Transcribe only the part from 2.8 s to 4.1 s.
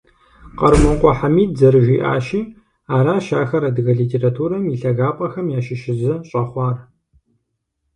аращ ахэр адыгэ